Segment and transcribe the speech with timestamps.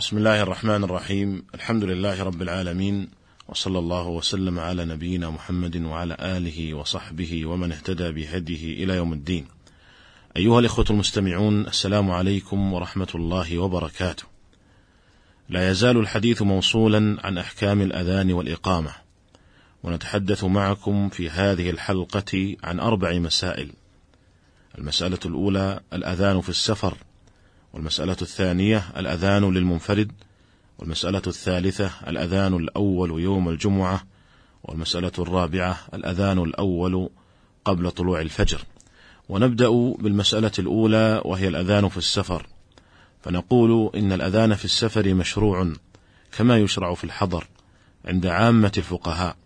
[0.00, 3.08] بسم الله الرحمن الرحيم الحمد لله رب العالمين
[3.48, 9.46] وصلى الله وسلم على نبينا محمد وعلى آله وصحبه ومن اهتدى بهديه إلى يوم الدين.
[10.36, 14.24] أيها الإخوة المستمعون السلام عليكم ورحمة الله وبركاته.
[15.48, 18.92] لا يزال الحديث موصولا عن أحكام الأذان والإقامة.
[19.82, 23.72] ونتحدث معكم في هذه الحلقة عن أربع مسائل.
[24.78, 26.96] المسألة الأولى الأذان في السفر
[27.72, 30.12] والمسألة الثانية الأذان للمنفرد.
[30.78, 34.06] والمسألة الثالثة الأذان الأول يوم الجمعة.
[34.64, 37.10] والمسألة الرابعة الأذان الأول
[37.64, 38.60] قبل طلوع الفجر.
[39.28, 39.68] ونبدأ
[39.98, 42.46] بالمسألة الأولى وهي الأذان في السفر.
[43.22, 45.72] فنقول إن الأذان في السفر مشروع
[46.38, 47.46] كما يشرع في الحضر
[48.04, 49.36] عند عامة الفقهاء.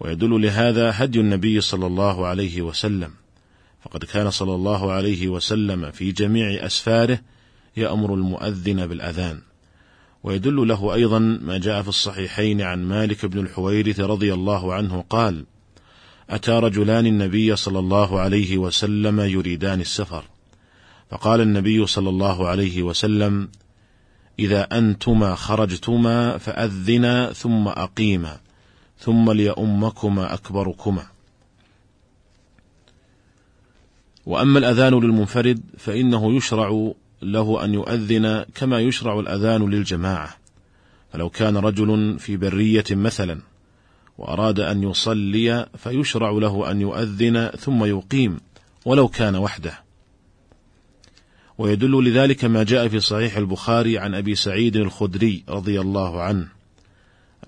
[0.00, 3.10] ويدل لهذا هدي النبي صلى الله عليه وسلم.
[3.82, 7.18] فقد كان صلى الله عليه وسلم في جميع أسفاره
[7.76, 9.40] يأمر المؤذن بالأذان.
[10.22, 15.44] ويدل له أيضا ما جاء في الصحيحين عن مالك بن الحويرث رضي الله عنه قال
[16.30, 20.24] أتى رجلان النبي صلى الله عليه وسلم يريدان السفر.
[21.10, 23.48] فقال النبي صلى الله عليه وسلم
[24.38, 28.40] إذا أنتما خرجتما فأذنا ثم أقيما
[28.98, 31.06] ثم ليؤمكما أكبركما.
[34.26, 40.36] وأما الأذان للمنفرد فإنه يشرع له أن يؤذن كما يشرع الأذان للجماعة.
[41.12, 43.40] فلو كان رجل في برية مثلا
[44.18, 48.40] وأراد أن يصلي فيشرع له أن يؤذن ثم يقيم
[48.84, 49.80] ولو كان وحده.
[51.58, 56.46] ويدل لذلك ما جاء في صحيح البخاري عن أبي سعيد الخدري رضي الله عنه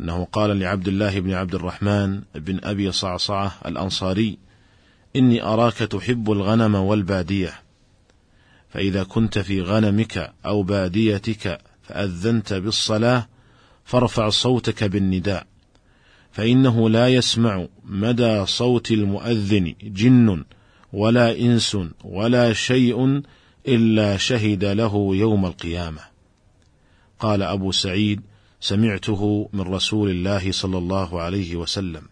[0.01, 4.39] أنه قال لعبد الله بن عبد الرحمن بن أبي صعصعة الأنصاري
[5.17, 7.53] إني أراك تحب الغنم والبادية
[8.73, 13.29] فإذا كنت في غنمك أو باديتك فأذنت بالصلاة
[13.85, 15.47] فارفع صوتك بالنداء
[16.33, 20.45] فإنه لا يسمع مدى صوت المؤذن جن
[20.93, 23.23] ولا إنس ولا شيء
[23.69, 26.01] إلا شهد له يوم القيامة.
[27.19, 28.21] قال أبو سعيد:
[28.61, 32.03] سمعته من رسول الله صلى الله عليه وسلم.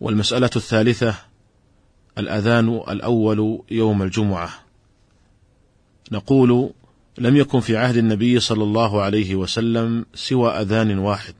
[0.00, 1.14] والمسألة الثالثة
[2.18, 4.50] الأذان الأول يوم الجمعة.
[6.12, 6.70] نقول:
[7.18, 11.34] لم يكن في عهد النبي صلى الله عليه وسلم سوى أذان واحد،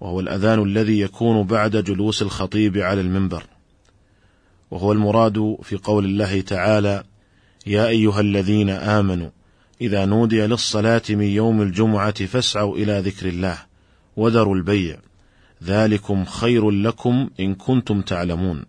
[0.00, 3.42] وهو الأذان الذي يكون بعد جلوس الخطيب على المنبر.
[4.70, 7.04] وهو المراد في قول الله تعالى:
[7.66, 9.30] يا أيها الذين آمنوا
[9.80, 13.58] إذا نودي للصلاة من يوم الجمعة فاسعوا إلى ذكر الله
[14.16, 14.98] وذروا البيع
[15.64, 18.64] ذلكم خير لكم إن كنتم تعلمون.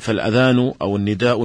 [0.00, 1.42] فالأذان أو النداء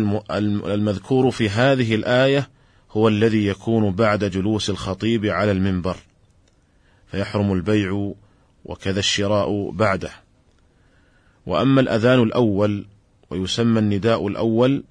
[0.73, 2.49] المذكور في هذه الآية
[2.91, 5.97] هو الذي يكون بعد جلوس الخطيب على المنبر،
[7.07, 8.13] فيحرم البيع
[8.65, 10.11] وكذا الشراء بعده.
[11.45, 12.85] وأما الأذان الأول
[13.29, 14.83] ويسمى النداء الأول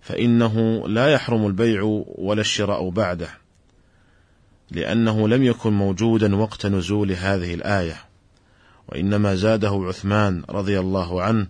[0.00, 3.28] فإنه لا يحرم البيع ولا الشراء بعده،
[4.70, 7.96] لأنه لم يكن موجودا وقت نزول هذه الآية،
[8.88, 11.46] وإنما زاده عثمان رضي الله عنه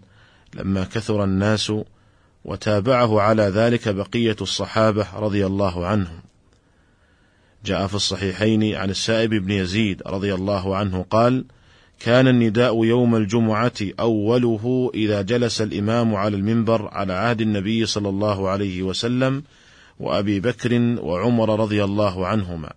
[0.55, 1.73] لما كثر الناس
[2.45, 6.21] وتابعه على ذلك بقية الصحابة رضي الله عنهم.
[7.65, 11.45] جاء في الصحيحين عن السائب بن يزيد رضي الله عنه قال:
[12.01, 18.49] كان النداء يوم الجمعة أوله إذا جلس الإمام على المنبر على عهد النبي صلى الله
[18.49, 19.43] عليه وسلم
[20.01, 22.73] وأبي بكر وعمر رضي الله عنهما.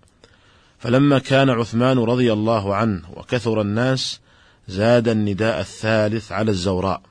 [0.79, 4.19] فلما كان عثمان رضي الله عنه وكثر الناس
[4.67, 7.01] زاد النداء الثالث على الزوراء.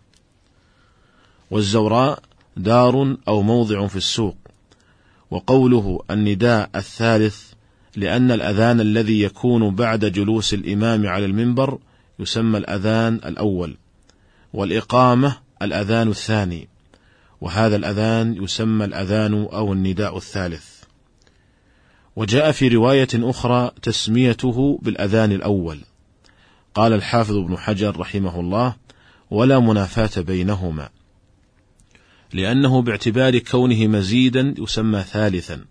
[1.55, 2.19] والزوراء
[2.57, 4.37] دار أو موضع في السوق.
[5.31, 7.53] وقوله النداء الثالث
[7.97, 11.79] لأن الأذان الذي يكون بعد جلوس الإمام على المنبر
[12.19, 13.77] يسمى الأذان الأول،
[14.53, 16.69] والإقامة الأذان الثاني،
[17.41, 20.83] وهذا الأذان يسمى الأذان أو النداء الثالث.
[22.17, 25.81] وجاء في رواية أخرى تسميته بالأذان الأول.
[26.75, 28.75] قال الحافظ ابن حجر رحمه الله:
[29.31, 30.89] ولا منافاة بينهما،
[32.35, 35.65] لأنه باعتبار كونه مزيدا يسمى ثالثا،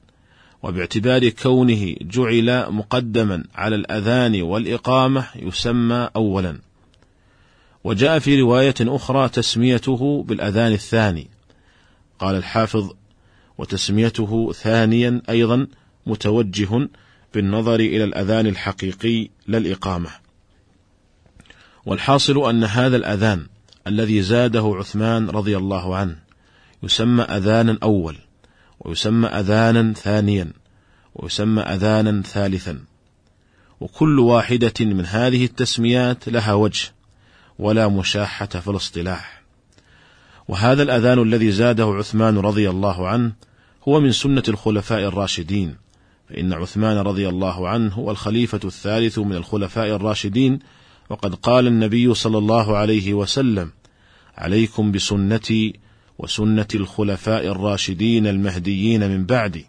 [0.64, 6.60] وباعتبار كونه جعل مقدما على الأذان والإقامة يسمى أولا.
[7.84, 11.28] وجاء في رواية أخرى تسميته بالأذان الثاني.
[12.20, 12.92] قال الحافظ:
[13.58, 15.68] وتسميته ثانيا أيضا
[16.06, 16.90] متوجه
[17.34, 20.10] بالنظر إلى الأذان الحقيقي لا الإقامة.
[21.86, 23.48] والحاصل أن هذا الأذان
[23.88, 26.23] الذي زاده عثمان رضي الله عنه
[26.84, 28.16] يسمى أذانا أول،
[28.80, 30.54] ويسمى أذانا ثانيا
[31.16, 32.80] ويسمى أذانا ثالثا.
[33.80, 36.92] وكل واحدة من هذه التسميات لها وجه
[37.60, 39.44] ولا مشاحة في الاصطلاح.
[40.48, 43.32] وهذا الأذان الذي زاده عثمان رضي الله عنه
[43.88, 45.76] هو من سنة الخلفاء الراشدين
[46.30, 50.60] فإن عثمان رضي الله عنه هو الخليفة الثالث من الخلفاء الراشدين
[51.10, 53.72] وقد قال النبي صلى الله عليه وسلم
[54.38, 55.80] عليكم بسنتي
[56.24, 59.66] وسنة الخلفاء الراشدين المهديين من بعدي.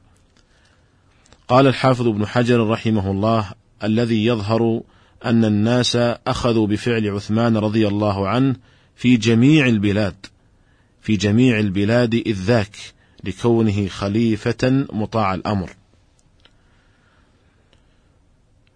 [1.48, 3.52] قال الحافظ ابن حجر رحمه الله
[3.84, 4.80] الذي يظهر
[5.24, 5.96] أن الناس
[6.26, 8.56] أخذوا بفعل عثمان رضي الله عنه
[8.96, 10.14] في جميع البلاد
[11.00, 12.76] في جميع البلاد إذ ذاك
[13.24, 15.70] لكونه خليفة مطاع الأمر.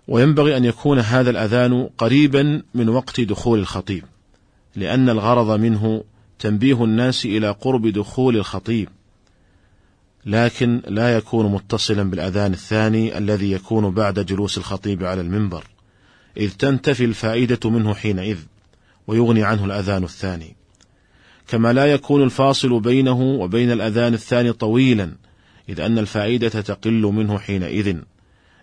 [0.08, 4.04] وينبغي أن يكون هذا الأذان قريبا من وقت دخول الخطيب
[4.76, 6.04] لأن الغرض منه
[6.38, 8.88] تنبيه الناس إلى قرب دخول الخطيب
[10.26, 15.64] لكن لا يكون متصلا بالأذان الثاني الذي يكون بعد جلوس الخطيب على المنبر
[16.36, 18.38] إذ تنتفي الفائدة منه حينئذ
[19.06, 20.56] ويغني عنه الأذان الثاني.
[21.48, 25.12] كما لا يكون الفاصل بينه وبين الأذان الثاني طويلا
[25.68, 27.96] إذ أن الفائدة تقل منه حينئذ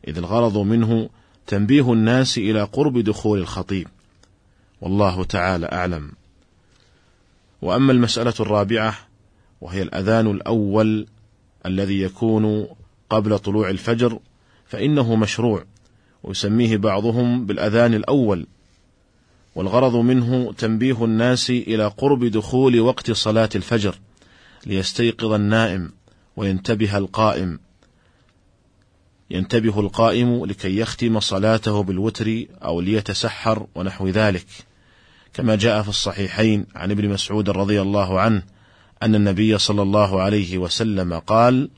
[0.07, 1.09] إذ الغرض منه
[1.47, 3.87] تنبيه الناس إلى قرب دخول الخطيب.
[4.81, 6.11] والله تعالى أعلم.
[7.65, 8.97] وأما المسألة الرابعة
[9.61, 11.07] وهي الأذان الأول
[11.65, 12.67] الذي يكون
[13.09, 14.19] قبل طلوع الفجر
[14.65, 15.65] فإنه مشروع
[16.23, 18.47] ويسميه بعضهم بالأذان الأول.
[19.55, 23.95] والغرض منه تنبيه الناس إلى قرب دخول وقت صلاة الفجر
[24.65, 25.91] ليستيقظ النائم
[26.37, 27.59] وينتبه القائم.
[29.31, 34.45] ينتبه القائم لكي يختم صلاته بالوتر أو ليتسحر ونحو ذلك.
[35.35, 38.43] كما جاء في الصحيحين عن ابن مسعود رضي الله عنه
[39.03, 41.69] أن النبي صلى الله عليه وسلم قال: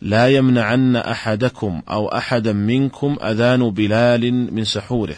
[0.00, 5.16] لا يمنعن أحدكم أو أحدا منكم أذان بلال من سحوره،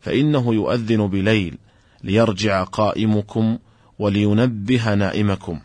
[0.00, 1.58] فإنه يؤذن بليل
[2.04, 3.58] ليرجع قائمكم
[3.98, 5.60] ولينبه نائمكم.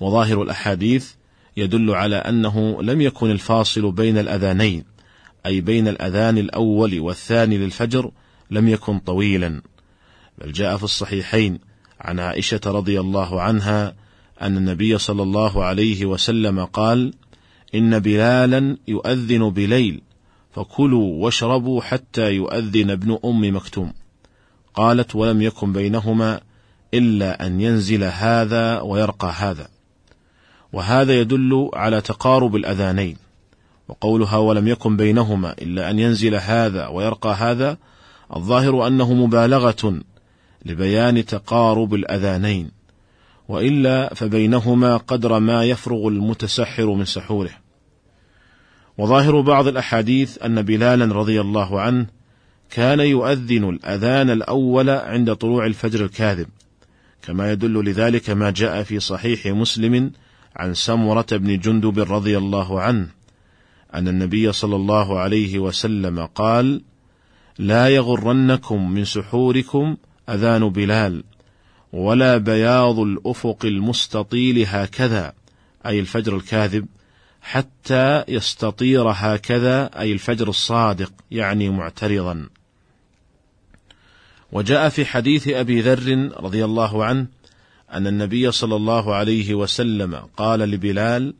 [0.00, 1.12] وظاهر الأحاديث
[1.56, 4.84] يدل على أنه لم يكن الفاصل بين الأذانين،
[5.46, 8.10] أي بين الأذان الأول والثاني للفجر
[8.50, 9.62] لم يكن طويلا،
[10.38, 11.58] بل جاء في الصحيحين
[12.00, 13.94] عن عائشة رضي الله عنها
[14.42, 17.14] أن النبي صلى الله عليه وسلم قال:
[17.74, 20.02] إن بلالا يؤذن بليل
[20.54, 23.92] فكلوا واشربوا حتى يؤذن ابن أم مكتوم.
[24.74, 26.40] قالت: ولم يكن بينهما
[26.94, 29.68] إلا أن ينزل هذا ويرقى هذا.
[30.72, 33.16] وهذا يدل على تقارب الأذانين.
[33.88, 37.78] وقولها ولم يكن بينهما إلا أن ينزل هذا ويرقى هذا
[38.36, 40.00] الظاهر أنه مبالغة
[40.64, 42.70] لبيان تقارب الأذانين
[43.48, 47.50] وإلا فبينهما قدر ما يفرغ المتسحر من سحوره.
[48.98, 52.06] وظاهر بعض الأحاديث أن بلالا رضي الله عنه
[52.70, 56.46] كان يؤذن الأذان الأول عند طلوع الفجر الكاذب
[57.22, 60.10] كما يدل لذلك ما جاء في صحيح مسلم
[60.56, 63.08] عن سمرة بن جندب رضي الله عنه
[63.94, 66.82] أن النبي صلى الله عليه وسلم قال:
[67.58, 69.96] لا يغرنكم من سحوركم
[70.28, 71.24] أذان بلال
[71.92, 75.32] ولا بياض الأفق المستطيل هكذا
[75.86, 76.86] أي الفجر الكاذب
[77.42, 82.48] حتى يستطير هكذا أي الفجر الصادق يعني معترضا.
[84.52, 87.26] وجاء في حديث أبي ذر رضي الله عنه
[87.92, 91.34] أن النبي صلى الله عليه وسلم قال لبلال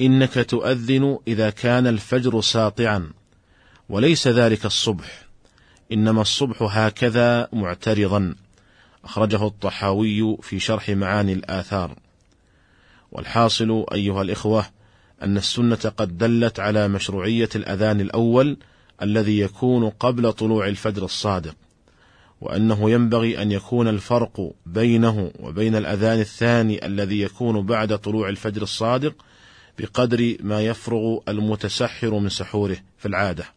[0.00, 3.10] إنك تؤذن إذا كان الفجر ساطعا
[3.88, 5.25] وليس ذلك الصبح.
[5.92, 8.34] إنما الصبح هكذا معترضا.
[9.04, 11.96] أخرجه الطحاوي في شرح معاني الآثار.
[13.12, 14.66] والحاصل أيها الإخوة
[15.22, 18.56] أن السنة قد دلت على مشروعية الأذان الأول
[19.02, 21.54] الذي يكون قبل طلوع الفجر الصادق
[22.40, 29.14] وأنه ينبغي أن يكون الفرق بينه وبين الأذان الثاني الذي يكون بعد طلوع الفجر الصادق
[29.78, 33.55] بقدر ما يفرغ المتسحر من سحوره في العادة.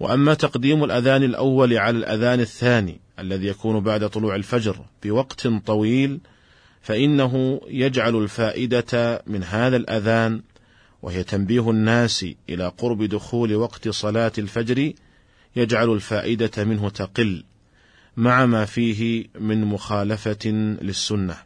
[0.00, 6.20] وأما تقديم الأذان الأول على الأذان الثاني الذي يكون بعد طلوع الفجر بوقت طويل
[6.80, 10.42] فإنه يجعل الفائدة من هذا الأذان
[11.02, 14.92] وهي تنبيه الناس إلى قرب دخول وقت صلاة الفجر
[15.56, 17.44] يجعل الفائدة منه تقل
[18.16, 20.48] مع ما فيه من مخالفة
[20.82, 21.36] للسنة.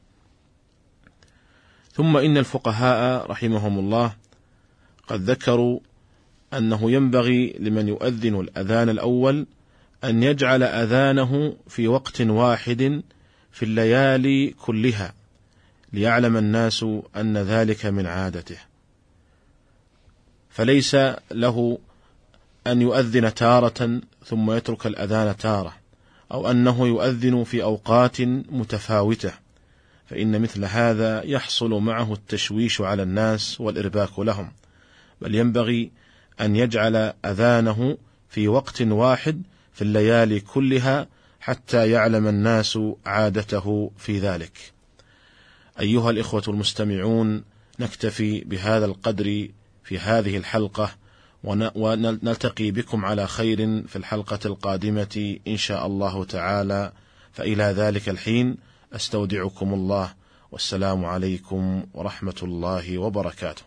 [1.93, 4.13] ثم إن الفقهاء رحمهم الله
[5.09, 5.81] قد ذكروا
[6.55, 9.47] أنه ينبغي لمن يؤذن الأذان الأول
[10.05, 13.03] أن يجعل أذانه في وقت واحد
[13.53, 15.15] في الليالي كلها،
[15.93, 16.85] ليعلم الناس
[17.17, 18.59] أن ذلك من عادته.
[20.51, 20.97] فليس
[21.31, 21.79] له
[22.67, 25.75] أن يؤذن تارة ثم يترك الأذان تارة
[26.33, 29.33] أو أنه يؤذن في أوقات متفاوتة
[30.07, 34.53] فإن مثل هذا يحصل معه التشويش على الناس والإرباك لهم.
[35.21, 35.91] بل ينبغي
[36.41, 39.43] أن يجعل أذانه في وقت واحد
[39.73, 41.09] في الليالي كلها
[41.41, 44.73] حتى يعلم الناس عادته في ذلك.
[45.81, 47.45] أيها الإخوة المستمعون
[47.81, 49.49] نكتفي بهذا القدر
[49.85, 50.91] في هذه الحلقة
[51.45, 56.93] ونلتقي بكم على خير في الحلقة القادمة إن شاء الله تعالى
[57.33, 58.57] فإلى ذلك الحين
[58.93, 60.15] أستودعكم الله
[60.53, 63.63] والسلام عليكم ورحمة الله وبركاته